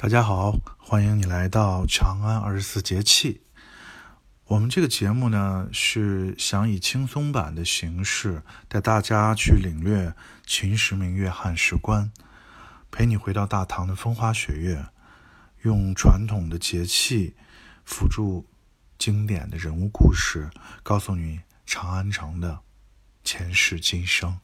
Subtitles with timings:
[0.00, 3.42] 大家好，欢迎你来到长安二十四节气。
[4.44, 10.14] 我们这个节目呢，是想以轻松版的形式带大家去领略
[10.46, 12.12] 秦时明月汉时关，
[12.92, 14.86] 陪你回到大唐的风花雪月，
[15.62, 17.34] 用传统的节气
[17.84, 18.46] 辅助
[18.98, 20.48] 经典的人物故事，
[20.84, 22.60] 告诉你长安城的
[23.24, 24.38] 前世今生。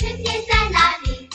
[0.00, 1.25] 春天在哪里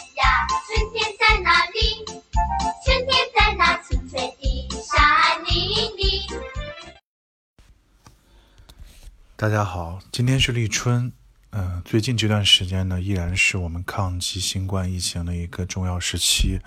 [9.41, 11.11] 大家好，今天是立春。
[11.49, 16.59] 嗯、最近这段时间呢，依然是我们抗击新冠疫情的一个重要时期，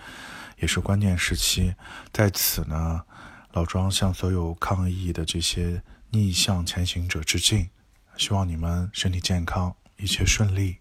[0.59, 1.77] 也是关键时期。
[2.13, 3.05] 在此呢，
[3.53, 7.71] 老庄向所有抗疫的这些逆向前行者致敬，
[8.17, 10.79] 希望你们身体健康，一切顺利。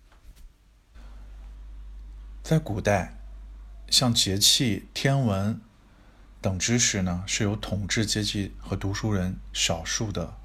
[2.41, 3.20] 在古代，
[3.87, 5.62] 像节气、天文
[6.41, 10.35] 等知识呢，是由统治阶级和读书人少数的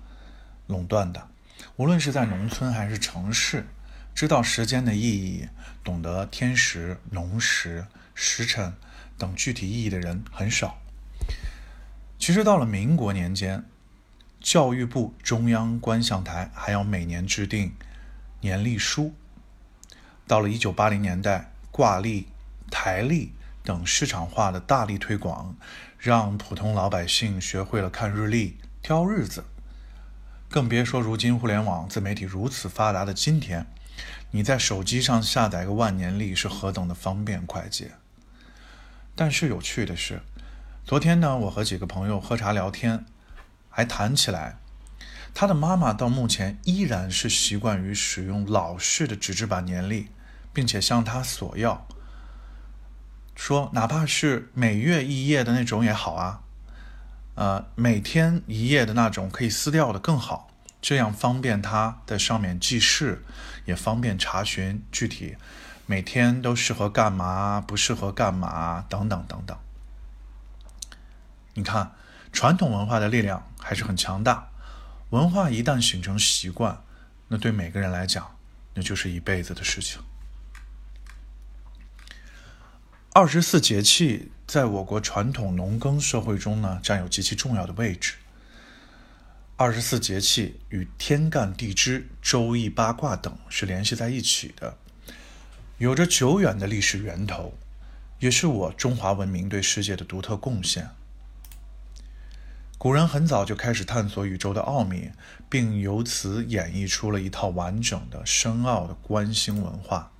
[0.67, 1.30] 垄断的。
[1.79, 3.65] 无论是在农村还是城市，
[4.12, 5.48] 知道时间的意义、
[5.85, 8.75] 懂得天时、农时、时辰
[9.17, 10.79] 等具体意义的人很少。
[12.19, 13.65] 其实到了民国年间，
[14.41, 17.73] 教育部中央观象台还要每年制定
[18.41, 19.15] 年历书。
[20.27, 22.27] 到了一九八零年代，挂历、
[22.73, 25.57] 台历等市场化的大力推广，
[25.97, 29.45] 让普通老百姓学会了看日历、挑日子。
[30.51, 33.67] 更别说如今互联网自媒体如此发达的今天，
[34.31, 37.93] 你在手机上下载个万年历是何等的方便快捷。
[39.15, 40.23] 但是有趣的是，
[40.87, 43.05] 昨天呢，我和几个朋友喝茶聊天，
[43.69, 44.57] 还谈起来，
[45.35, 50.09] 他的妈妈到目前依然是习惯于使用老式的纸质版年历，
[50.55, 51.87] 并且向他索要，
[53.37, 56.41] 说哪怕是每月一页的那种也好啊。
[57.39, 60.51] 呃，每天一页的那种可以撕掉的更好，
[60.83, 63.24] 这样方便他在上面记事，
[63.64, 65.36] 也方便查询具体
[65.86, 69.57] 每天都适合干嘛，不适合干嘛等等等等。
[71.55, 71.92] 你看，
[72.33, 74.48] 传统文化的力量还是很强大，
[75.11, 76.83] 文化一旦形成习惯，
[77.29, 78.36] 那对每个人来讲，
[78.74, 80.02] 那就是一辈子的事情。
[83.13, 88.14] 二十四节气在我国传统农耕社会中呢，占有极其重要的位置。
[89.59, 94.79] 二十四节气与天干地支、周易八卦等是联系在一起的，
[95.77, 97.53] 有着久远的历史源头，
[98.20, 100.89] 也是我中华文明对世界的独特贡献。
[102.79, 105.11] 古人很早就开始探索宇宙的奥秘，
[105.51, 110.11] 并由此演绎出了一套完整的、深奥的观星文化。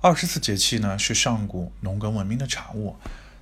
[0.00, 2.94] 二十四节气呢，是上古农耕文明的产物，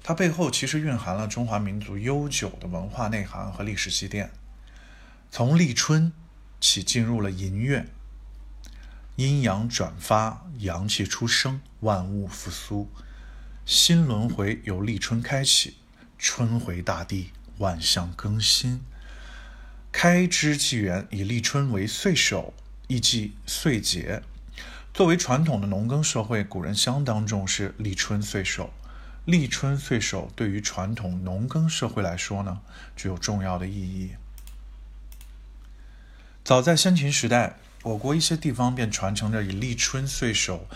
[0.03, 4.31] 它背后其实蕴含了中华民族悠久的文化内涵和历史积淀。
[5.31, 6.11] 从立春
[6.59, 7.87] 起，进入了寅月，
[9.17, 12.89] 阴阳转发，阳气出生，万物复苏，
[13.67, 15.77] 新轮回由立春开启，
[16.19, 18.81] 春回大地，万象更新。
[19.93, 22.55] 开枝纪元以立春为岁首，
[22.87, 24.23] 亦即岁节。
[24.97, 28.73] 作为传统的农耕社会，古人相当重视立春岁首。
[29.27, 32.63] 立春岁首对于传统农耕社会来说呢，
[32.97, 34.13] 具有重要的意义。
[36.43, 40.67] 早在先秦时代，我国一些地方便传承着以立春岁首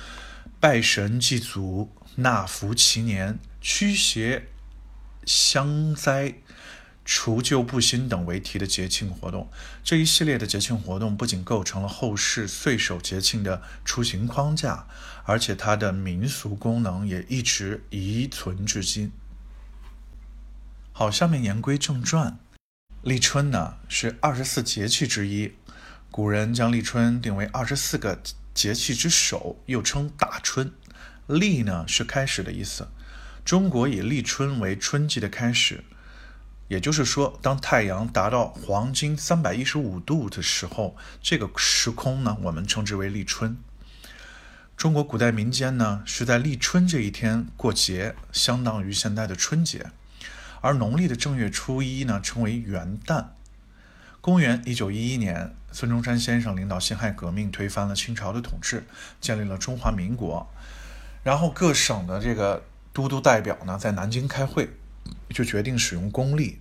[0.60, 4.48] 拜神祭祖、纳福祈年、驱邪
[5.24, 6.34] 相灾、
[7.12, 9.50] 除旧布新等为题的节庆活动。
[9.82, 14.86] 这一系列的节庆活动不仅构成了后世岁首节庆的出行框架，
[15.24, 19.10] 而且它的民俗功能也一直遗存至今。
[20.92, 22.38] 好，下面言归正传。
[23.02, 25.52] 立春呢是二十四节气之一，
[26.12, 28.22] 古人将立春定为二十四个
[28.54, 30.72] 节气之首，又称大春。
[31.26, 32.86] 立呢是开始的意思，
[33.44, 35.82] 中国以立春为春季的开始，
[36.70, 43.56] 也就是说，当太阳达到黄金三百一十五度的时候，这个时空呢，我们称之为立春。
[44.76, 49.90] 中国古代民间呢是在立春这一天过节，相当于现在的春节。
[50.60, 53.24] 而农历的正月初一呢，称为元旦。
[54.20, 58.86] 公元一九一一年，孙中山先生领导辛亥革命，推翻了清朝的统治，
[59.20, 60.48] 建立了中华民国。
[61.24, 62.62] 然后各省的这个
[62.92, 64.70] 都督代表呢，在南京开会，
[65.28, 66.58] 就决定使用公历，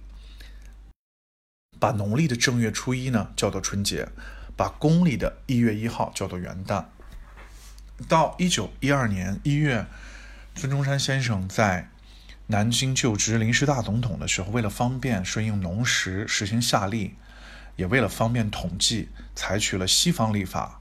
[1.79, 4.09] 把农历的正月初一呢叫做春节，
[4.55, 6.85] 把公历的一月一号叫做元旦。
[8.07, 9.85] 到一九一二年一月。
[10.55, 11.89] 孙中山先生在
[12.47, 17.15] 南京就职临时大总统的时候，为了方便顺应农时实行夏历，
[17.77, 20.78] 也为了方便统计，采取了西方历法，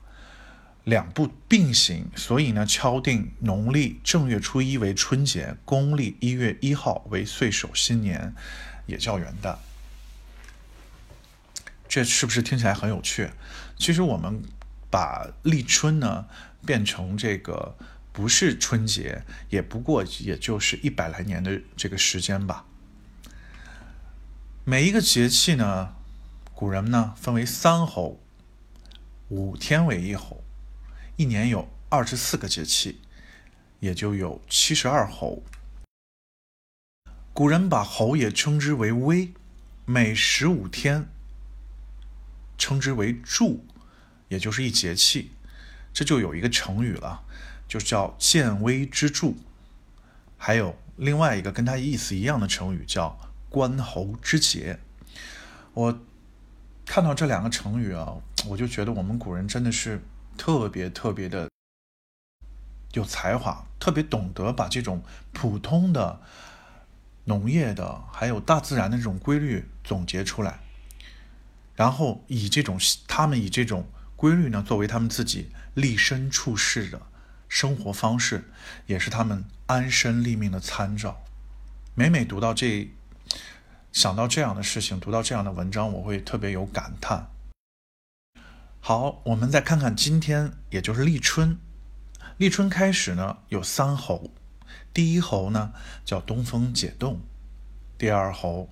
[0.88, 8.34] 两部并行，所以呢，敲定农历正月初一为春节，公历一月一号为岁首新年，
[8.86, 9.56] 也叫元旦。
[11.86, 13.28] 这是不是听起来很有趣？
[13.76, 14.42] 其实我们
[14.90, 16.26] 把立春呢
[16.64, 17.76] 变成这个
[18.10, 22.64] 不是春节，也不过也就是一百来年的这个时间吧。
[24.64, 25.94] 每一个节气呢，
[26.54, 28.18] 古人呢分为三候，
[29.28, 30.42] 五天为一候，
[31.18, 33.00] 一年有二十四个节气，
[33.80, 35.42] 也就有七十二候。
[37.34, 39.32] 古人把候也称之为微，
[39.84, 41.08] 每十五天。
[42.56, 43.64] 称之为柱，
[44.28, 45.32] 也就是一节气，
[45.92, 47.24] 这就有一个成语了，
[47.66, 49.34] 就叫见微知著。
[50.36, 53.18] 还有另外一个跟它意思一样的成语叫
[53.48, 54.78] 观候之节。
[55.74, 56.00] 我
[56.86, 58.14] 看到这两个成语啊，
[58.46, 60.00] 我就觉得我们古人真的是
[60.38, 61.50] 特别特别的
[62.92, 65.02] 有才华，特别懂得把这种
[65.32, 66.20] 普通的
[67.24, 70.60] 农业的还有大自然的这种规律总结出来。
[71.74, 73.86] 然后以这种他们以这种
[74.16, 77.02] 规律呢，作为他们自己立身处世的
[77.48, 78.50] 生活方式，
[78.86, 81.22] 也是他们安身立命的参照。
[81.94, 82.90] 每每读到这，
[83.92, 87.28] 想到这样的事情，读到这样的文章，我会特别有感叹。
[88.88, 91.58] 好，我们再看看今天，也就是立春。
[92.38, 94.30] 立春开始呢，有三候，
[94.94, 95.74] 第一候呢
[96.06, 97.20] 叫东风解冻，
[97.98, 98.70] 第二候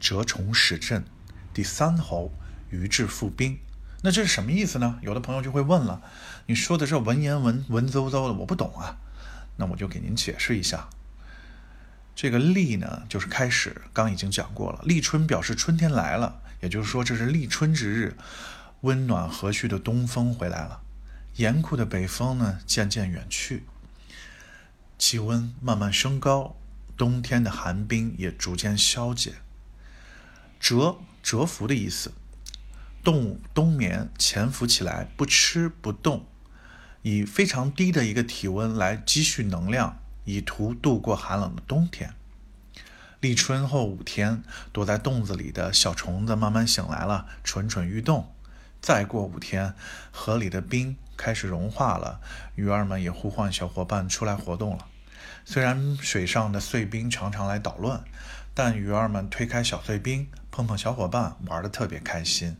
[0.00, 1.04] 蛰虫始振，
[1.52, 2.32] 第三候。
[2.70, 3.58] 鱼至复冰，
[4.00, 4.98] 那这是什么意思呢？
[5.02, 6.00] 有的朋友就会问了，
[6.46, 8.96] 你说的这文言文文绉绉的，我不懂啊。
[9.56, 10.88] 那我就给您解释一下，
[12.16, 14.80] 这个立呢，就是开始，刚已经讲过了。
[14.84, 18.16] 立春表示春天来了，也就是说这是立春之日，
[18.82, 20.82] 温暖和煦的东风回来了，
[21.36, 23.64] 严酷的北风呢渐渐远去，
[24.98, 26.54] 气温慢慢升高，
[26.96, 29.34] 冬天的寒冰也逐渐消解。
[30.60, 32.12] 蛰，蛰伏的意思。
[33.02, 36.26] 动物冬眠潜伏起来，不吃不动，
[37.02, 42.12] 以非常低的一个体温来积蓄能量，以图度过寒冷的冬天。
[43.20, 44.42] 立春后五天，
[44.72, 48.32] 躲在洞子里的小虫子慢慢醒来了，蠢蠢欲动。
[48.80, 49.74] 再过五天，
[50.10, 52.20] 河里的冰开始融化了，
[52.54, 54.86] 鱼儿们也呼唤小伙伴出来活动了。
[55.44, 58.04] 虽然水上的碎冰常常来捣乱，
[58.54, 62.56] 但鱼儿们推开小碎冰，碰碰小伙伴，玩得特别开心。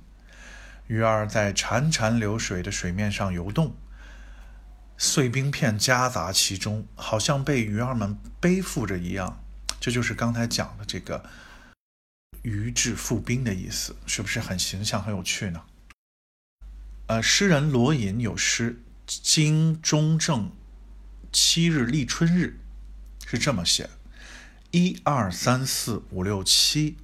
[0.86, 3.74] 鱼儿在潺潺流水的水面上游动，
[4.96, 9.40] 碎冰片夹杂其中，好像被鱼儿们背负着一样。
[9.78, 11.24] 这就是刚才讲的这个
[12.42, 15.62] “鱼至复冰”的意思，是不是很形象、很有趣呢？
[17.08, 20.52] 呃，诗人罗隐有诗：“今中正
[21.32, 22.60] 七日立春日”，
[23.26, 23.88] 是这么写
[24.72, 26.98] ：“一二三四五六七，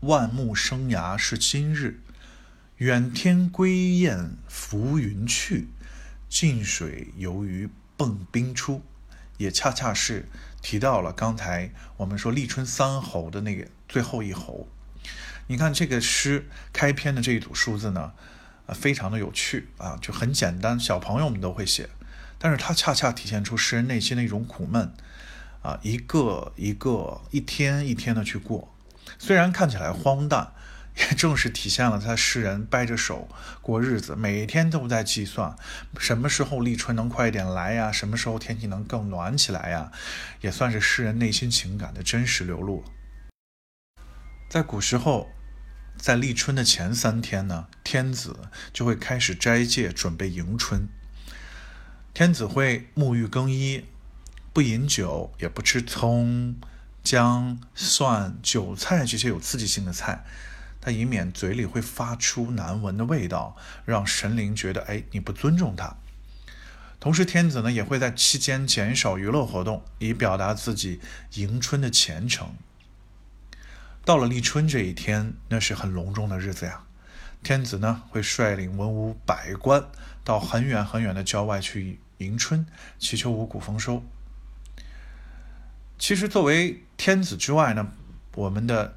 [0.00, 2.00] 万木生芽是今日。”
[2.78, 5.68] 远天归雁浮云去，
[6.30, 7.68] 近水游鱼
[7.98, 8.82] 迸冰出，
[9.36, 10.26] 也恰恰是
[10.62, 14.66] 提到了刚才我们说立春三候的那个最后一候。
[15.48, 18.14] 你看这个诗开篇的这一组数字呢，
[18.72, 21.88] 非常的有趣啊，就很简单，小朋友们都会写，
[22.38, 24.92] 但是它恰恰体现出诗人内心的一种苦闷
[25.62, 28.74] 啊，一个一个一天一天的去过，
[29.18, 30.52] 虽然看起来荒诞。
[30.96, 33.28] 也正是体现了他诗人掰着手
[33.62, 35.54] 过日子，每天都在计算
[35.98, 39.92] 什么时候立春能快一点来呀，什么时候天气能更暖起来呀，
[40.40, 42.90] 也算是诗人内心情感的真实流露了。
[44.50, 45.30] 在古时候，
[46.00, 50.88] 在立春的前三天呢，天子就会开始斋戒，准备迎春。
[52.14, 53.84] 天子会沐浴更衣，
[54.54, 56.56] 不饮酒，也不吃葱、
[57.04, 60.24] 姜、蒜、韭菜这些有刺激性的菜。
[60.80, 63.54] 他以免嘴里会发出难闻的味道，
[63.84, 65.96] 让神灵觉得哎你不尊重他。
[66.98, 71.00] 同时，天子呢也会在期间减少娱乐活动，以表达自己
[71.34, 72.54] 迎春的虔诚。
[74.04, 76.82] 到了立春这一天，那是很隆重的日子呀。
[77.42, 79.84] 天子呢会率领文武百官
[80.24, 82.66] 到很远很远的郊外去迎春，
[82.98, 84.02] 祈求五谷丰收。
[85.98, 87.92] 其实，作为天子之外呢，
[88.34, 88.96] 我们的。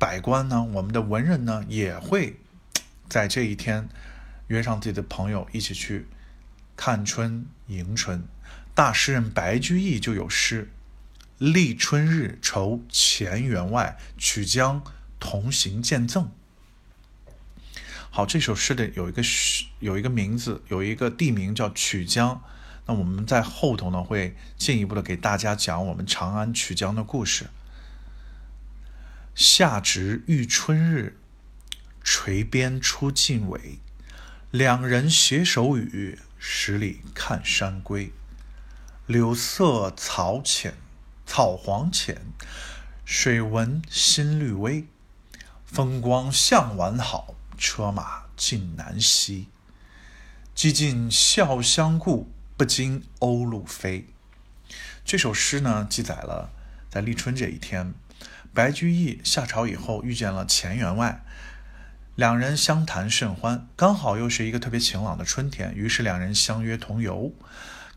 [0.00, 2.36] 百官呢，我们的文人呢，也会
[3.08, 3.88] 在这一天
[4.46, 6.06] 约上自己的朋友一起去
[6.76, 8.22] 看春迎春。
[8.76, 10.70] 大诗人白居易就有诗
[11.38, 14.82] ：“立春日酬前员外，曲江
[15.20, 16.30] 同行见赠。
[18.10, 19.22] 好，这首诗的有一个
[19.78, 22.42] 有一个名字，有一个地名叫曲江。
[22.86, 27.46] 那我们在后头呢，会进一步的给大家讲我们长安曲江的故事。
[29.34, 31.16] 夏值遇春日，
[32.02, 33.78] 垂鞭出尽尾，
[34.50, 38.10] 两人携手语，十里看山归。
[39.06, 40.74] 柳色草浅，
[41.30, 42.22] 草黄浅，
[43.04, 44.86] 水纹新绿微。
[45.66, 49.48] 风光向晚好，车马尽南西。
[50.54, 52.30] 几近笑相顾。
[52.56, 54.08] 不经鸥鹭飞。
[55.04, 56.50] 这首诗呢，记载了
[56.90, 57.94] 在立春这一天，
[58.52, 61.22] 白居易下朝以后遇见了钱员外，
[62.16, 67.32] 两人相谈甚欢，刚好又是一个特别晴朗的春天，于是两人相约同游。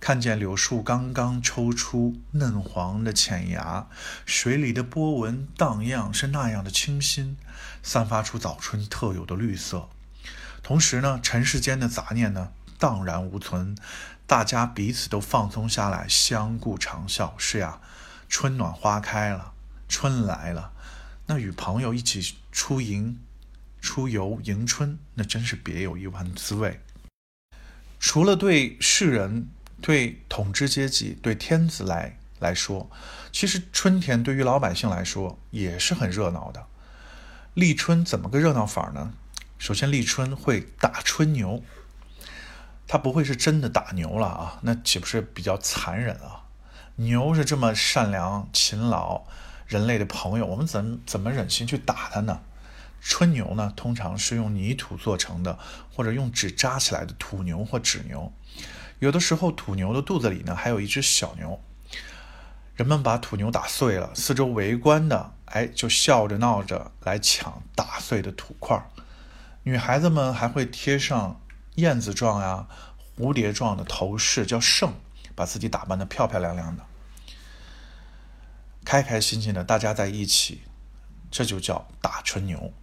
[0.01, 3.88] 看见柳树刚刚抽出嫩黄的浅芽，
[4.25, 7.38] 水里的波纹荡漾，是那样的清新，
[7.84, 9.88] 散发出早春特有的绿色。
[10.63, 13.77] 同时呢，尘世间的杂念呢，荡然无存。
[14.25, 17.36] 大家彼此都放松下来，相顾长笑。
[17.38, 17.79] 是呀，
[18.27, 19.53] 春暖花开了，
[19.88, 20.74] 春来了。
[21.27, 23.20] 那与朋友一起出迎、
[23.79, 26.81] 出游迎春，那真是别有一番滋味。
[28.00, 29.48] 除了对世人、
[29.81, 32.89] 对统治阶级、对天子来来说，
[33.31, 36.65] 其实春天对于老百姓来说也是很热闹的。
[37.53, 39.13] 立春怎么个热闹法呢？
[39.57, 41.63] 首先，立春会打春牛。
[42.88, 44.59] 它不会是真的打牛了啊？
[44.63, 46.43] 那岂不是比较残忍啊？
[46.95, 49.23] 牛是这么善良、勤劳，
[49.65, 52.41] 人类的朋友，我们怎怎么忍心去打它呢？
[53.00, 55.57] 春牛呢，通常是用泥土做成的，
[55.93, 58.31] 或者用纸扎起来的土牛或纸牛。
[59.01, 61.60] 有的时候，土牛的肚子里呢，还有一只小牛。
[62.75, 68.79] 人们把土牛打碎了，四周围观的，哎，就笑着闹着来抢打碎的土块。
[69.63, 71.41] 女孩子们还会贴上。
[71.75, 72.67] 燕子状呀，
[73.17, 74.93] 蝴蝶状的头饰叫胜，
[75.34, 76.86] 把自己打扮的漂漂亮亮的，
[78.84, 80.63] 开开心心的，大家在一起，
[81.31, 82.74] 这就叫打春牛。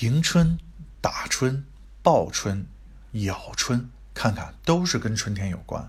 [0.00, 0.58] 迎春、
[1.00, 1.64] 打春、
[2.02, 2.66] 报春、
[3.12, 3.88] 咬春，
[4.18, 5.88] 看看都是跟春天有关。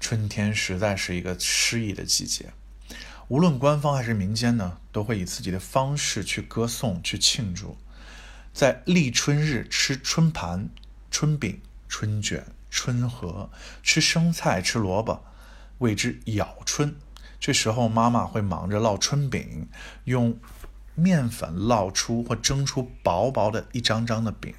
[0.00, 2.54] 春天实在是一个诗意的季节，
[3.28, 7.76] 无论官方还是民间呢，都会以自己的方式去歌颂、去庆祝。
[8.54, 10.70] 在立春日吃春盘。
[11.08, 13.48] 春饼、春卷、春盒，
[13.82, 15.24] 吃生菜、吃萝卜，
[15.78, 16.94] 谓之咬春。
[17.40, 19.68] 这时候，妈妈会忙着烙春饼，
[20.04, 20.38] 用
[20.94, 24.54] 面粉烙出或蒸出薄薄的一张张的饼，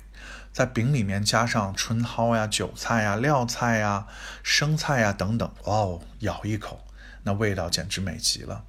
[0.58, 4.08] 在饼里面加上春蒿呀、韭菜呀、料菜呀、
[4.42, 5.54] 生菜呀等等。
[5.66, 6.84] 哦，咬一口，
[7.22, 8.66] 那味道简直美极了。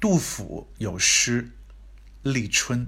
[0.00, 1.50] 杜甫有诗
[2.32, 2.86] 《立春》，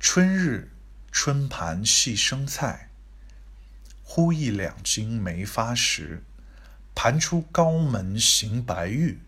[0.00, 0.72] 春日。
[1.12, 2.90] 春盘系生菜，
[4.02, 6.24] 忽一两斤没发时。
[6.92, 9.20] 盘出高门行白玉，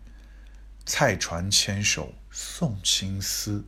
[0.85, 3.63] 菜传牵手送青丝。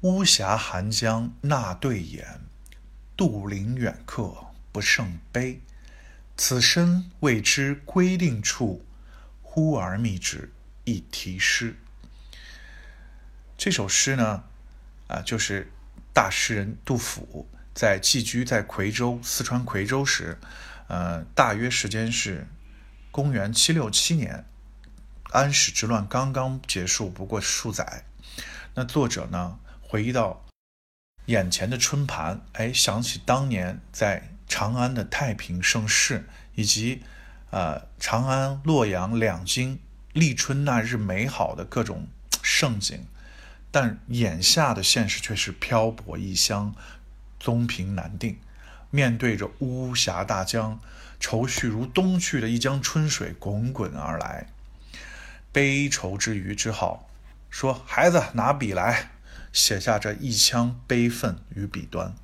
[0.00, 2.40] 巫峡寒江那对眼，
[3.18, 4.32] 杜陵远客
[4.72, 5.60] 不胜悲。
[6.38, 8.82] 此身未知归定处，
[9.42, 10.50] 忽而觅之
[10.84, 11.76] 一题诗。
[13.58, 14.44] 这首诗呢，
[15.08, 15.70] 啊，就是。
[16.10, 20.36] 大诗人杜甫在寄居在夔州四川夔州时，
[20.88, 22.48] 呃，大约时间是
[23.12, 24.44] 公元七六七年，
[25.30, 28.04] 安史之乱刚刚结束，不过数载。
[28.74, 30.44] 那作者呢，回忆到
[31.28, 37.02] 眼前的春盘，哎，想起当年在长安的太平盛世，以及
[37.50, 39.78] 呃长安、洛阳两京
[40.14, 42.08] 立春那日美好的各种
[42.42, 43.06] 盛景。
[43.70, 46.74] 但眼下的现实却是漂泊异乡，
[47.38, 48.38] 宗平难定。
[48.90, 50.80] 面对着巫峡大江，
[51.20, 54.46] 愁绪如东去的一江春水滚滚而来，
[55.52, 57.06] 悲愁之余，只好
[57.50, 59.10] 说：“孩子，拿笔来，
[59.52, 62.14] 写下这一腔悲愤与笔端。”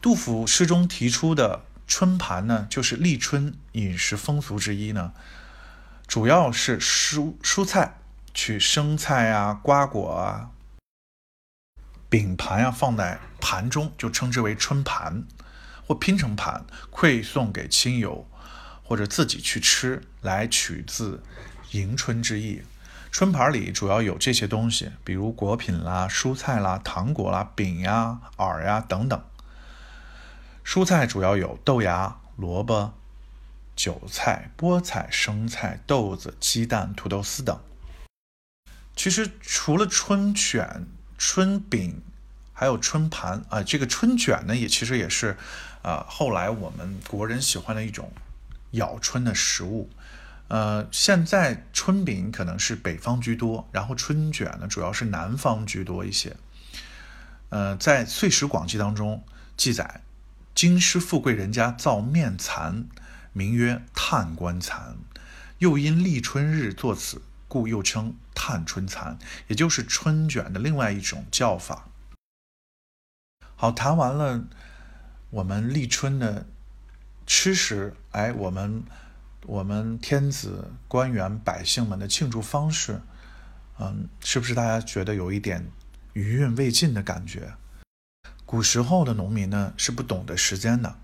[0.00, 5.12] 杜甫诗中提出的春盘呢，就是立春饮食风俗之一呢，
[6.06, 7.98] 主要是蔬蔬菜。
[8.36, 10.50] 取生菜啊、瓜果啊、
[12.08, 15.22] 饼盘啊放在盘中，就称之为春盘，
[15.86, 18.28] 或拼成盘馈送给亲友，
[18.82, 21.22] 或者自己去吃，来取自
[21.70, 22.62] 迎春之意。
[23.14, 29.24] 春盘里主要有这些东西，比如果品啦、蔬菜啦、糖果啦、饼呀、饵呀等等。
[30.64, 32.92] 蔬菜主要有豆芽、萝卜、
[33.76, 37.56] 韭菜、菠菜、生菜、豆子、鸡蛋、土豆丝等。
[38.96, 40.84] 其实除了春卷、
[41.16, 42.02] 春饼，
[42.52, 45.36] 还有春盘啊，这个春卷呢，也其实也是，
[45.82, 48.10] 啊，后来我们国人喜欢的一种
[48.72, 49.88] 咬春的食物。
[50.48, 56.36] 呃，现在春饼可能是北方居多，然后春卷呢，主要是南方居多一些。
[57.48, 59.24] 呃，在《岁时广记》当中
[59.56, 60.02] 记载，
[60.54, 62.86] 京师富贵人家造面蚕，
[63.32, 64.96] 名曰探官蚕，
[65.58, 67.22] 又因立春日作此。
[67.46, 71.88] 故又称探春蚕，也就是春卷的另外一种叫法。
[73.54, 74.42] 好，谈完了
[75.30, 76.46] 我们立春的
[77.28, 78.82] 吃食，哎，我们
[79.46, 83.00] 我们天子、官员、百姓们的庆祝方式，
[83.78, 85.66] 嗯，是不是大家觉得有一点
[86.12, 87.54] 余韵未尽的感觉？
[88.44, 90.96] 古时候的农民呢是不懂得时间的，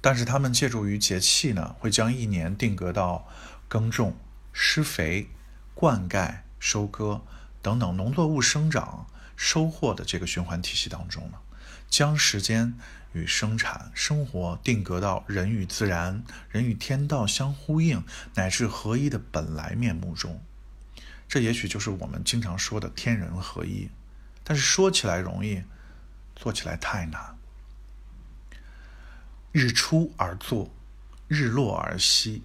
[0.00, 3.26] 但是他们借助于节气呢，会将一年定格到
[3.68, 4.16] 耕种、
[4.52, 5.28] 施肥。
[5.78, 7.20] 灌溉、收割
[7.60, 9.06] 等等农作物生长、
[9.36, 11.36] 收获的这个循环体系当中呢，
[11.88, 12.74] 将时间
[13.12, 20.42] 与生产生活定格到人与自然、人与天道相呼应乃至合一的本来面目中。
[21.28, 23.88] 这也许就是我们经常说的天人合一。
[24.44, 25.64] 但是说起来容易，
[26.36, 27.36] 做起来太难。
[29.50, 30.70] 日出而作，
[31.26, 32.42] 日落而息。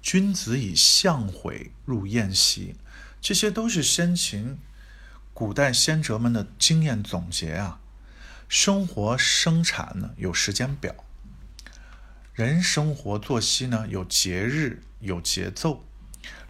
[0.00, 2.76] 君子以相悔入宴席，
[3.20, 4.58] 这些都是先秦、
[5.34, 7.80] 古代先哲们的经验总结啊。
[8.50, 10.92] 生活生产呢有时间表，
[12.34, 15.84] 人生活作息呢有节日有节奏，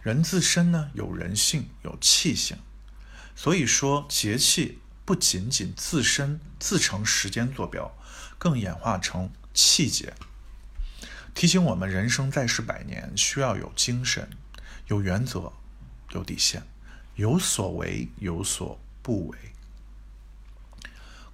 [0.01, 2.57] 人自身呢有人性有气性。
[3.35, 7.95] 所以说节气不仅仅自身自成时间坐标，
[8.39, 10.15] 更演化成气节。
[11.35, 14.27] 提醒我们，人生在世百年，需要有精神、
[14.87, 15.53] 有原则、
[16.13, 16.63] 有底线，
[17.13, 19.37] 有所为，有所不为。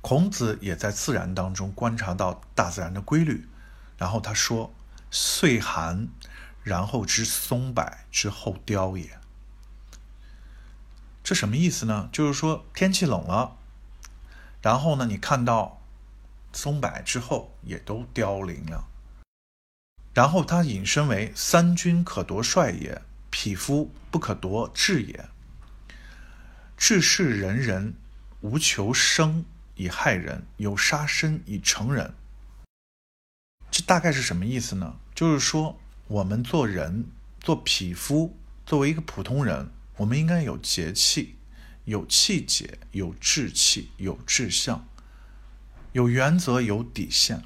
[0.02, 3.48] 孔子也在自然当中观察到大自然的规律，
[3.98, 4.74] 然后他说
[5.12, 6.08] ：“岁寒，
[6.64, 9.20] 然后知松柏之后凋也。”
[11.24, 12.10] 这什么意思呢？
[12.12, 13.58] 就是说天气冷了，
[14.62, 15.82] 然后呢，你看到
[16.54, 18.88] 松柏之后也都凋零了。
[20.14, 25.28] 然后他引申为“三军可夺帅也，匹夫不可夺志也。
[26.78, 27.94] 志是人人，
[28.42, 29.44] 无求生
[29.78, 32.14] 以害人，有杀身以成人。”
[33.72, 34.96] 这大概是什么意思呢？
[35.16, 37.06] 就是说，我们做人，
[37.40, 41.36] 做匹夫，作为一个普通人，我们应该有节气，
[41.86, 44.88] 有气节，有志气，有志向，
[45.92, 47.44] 有原则，有底线。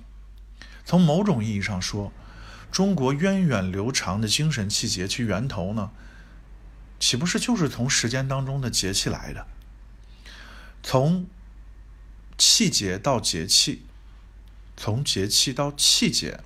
[0.85, 2.11] 从某种意义上说，
[2.71, 5.91] 中国源远流长的精神气节，其源头呢，
[6.99, 9.45] 岂不是就是从时间当中的节气来的？
[10.83, 11.27] 从
[12.43, 13.83] 气节到节气，
[14.75, 16.39] 从节气到气节，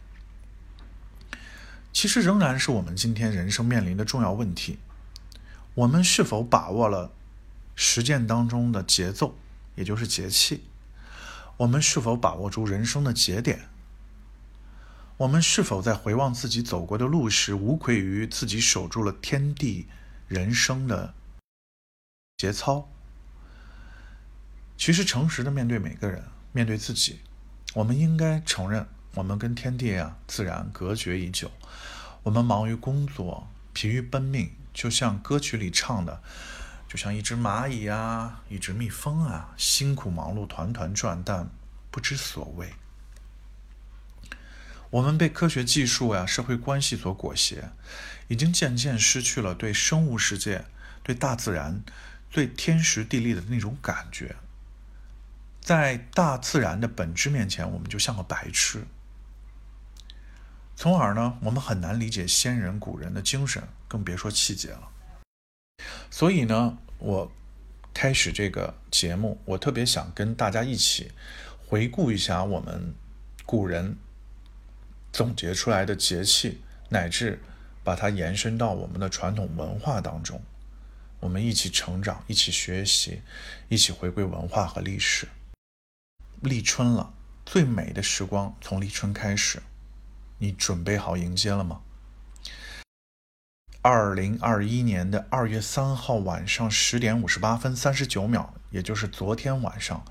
[1.93, 4.77] 其实仍然是我们今天人生面临的重要问题。
[5.73, 7.13] 我们是否把握了
[7.77, 9.37] 实践当中的节奏，
[9.75, 10.65] 也就是节气？
[11.55, 13.69] 我们是否把握住人生的节点？
[15.15, 19.87] 我们是否在回望自己走过的路时，无愧于自己守住了天地
[20.27, 21.13] 人生的
[22.35, 22.89] 节操？
[24.77, 27.21] 其实，诚实的面对每个人，面对自己，
[27.73, 31.49] 我们应该承认，我们跟天地啊、自然隔绝已久。
[32.23, 36.21] 我们忙于工作，疲于奔命，就像歌曲里唱的，
[36.87, 41.49] 就像一只蚂蚁啊，一只蜜蜂啊，辛苦忙碌，团团转，但
[41.89, 42.73] 不知所谓。
[44.91, 47.71] 我们被科学技术呀、社会关系所裹挟，
[48.27, 50.65] 已经渐渐失去了对生物世界、
[51.01, 51.81] 对大自然、
[52.31, 54.35] 对天时地利的那种感觉。
[55.65, 58.85] 在大自然的本质面前，我们就像个白痴。
[60.75, 64.91] 从而呢，我们很难理解先人古人的精神，更别说气节了。
[66.11, 67.31] 所以呢，我
[67.95, 71.11] 开始这个节目，我特别想跟大家一起
[71.65, 72.93] 回顾一下我们
[73.43, 73.97] 古人。
[75.11, 77.41] 总结出来的节气，乃至
[77.83, 80.43] 把它延伸到我们的传统文化当中，
[81.21, 83.23] 我们一起成长，一起学习，
[83.67, 85.27] 一起回归文化和历史。
[86.41, 87.13] 立春了，
[87.45, 89.61] 最美的时光从立春开始，
[90.37, 91.81] 你准备好迎接了吗？
[93.81, 100.03] 二零二一年的二月三号晚上十点五十八分三十九秒，也就是昨天晚上，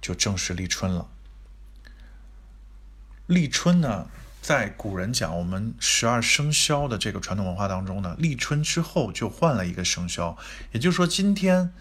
[0.00, 1.08] 就正式立春了。
[3.26, 4.08] 立春呢？
[4.40, 10.38] 在古人讲我们十二生肖的这个传统文化当中呢，立春之后就换了一个生肖，
[10.72, 11.74] 也就是说今天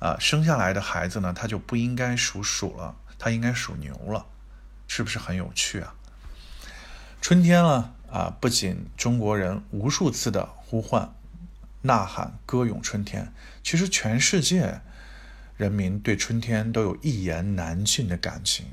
[0.00, 4.26] 啊、生下来的孩子呢，他就不应该属鼠了，他应该属牛了，
[4.88, 5.94] 是不是很有趣啊？
[7.20, 11.14] 春天了，啊，不仅中国人无数次的呼唤、
[11.82, 13.32] 呐喊、歌咏春天，
[13.62, 14.80] 其实全世界
[15.58, 18.66] 人民对春天都有一言难尽的感情。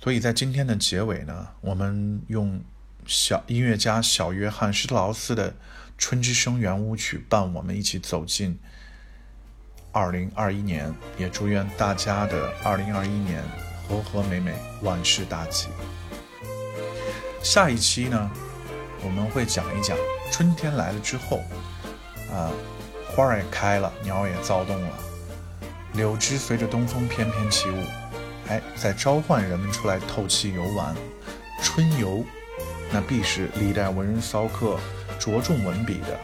[0.00, 2.62] 所以在今天的结尾呢，我们用
[3.04, 5.50] 小音乐家小约翰施特劳斯的
[5.98, 8.60] 《春之声》圆舞曲伴我们一起走进
[9.92, 13.42] 二零二一年，也祝愿大家的二零二一年
[13.88, 15.68] 和和美美，万事大吉。
[17.42, 18.30] 下一期呢，
[19.02, 19.96] 我们会讲一讲
[20.30, 21.40] 春天来了之后，
[22.32, 22.52] 啊，
[23.08, 24.88] 花儿也开了，鸟也躁动了，
[25.94, 27.82] 柳枝随着东风翩翩起舞，
[28.48, 30.94] 哎，在召唤人们出来透气游玩。
[31.62, 32.24] 春游，
[32.92, 34.78] 那必是历代文人骚客
[35.18, 36.18] 着重文笔的。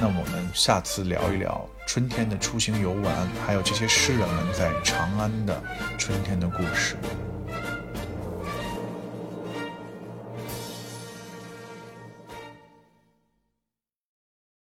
[0.00, 3.14] 那我们下次聊一聊春天的出行游玩，
[3.46, 5.62] 还有这些诗人们在长安的
[5.96, 6.96] 春天的故事。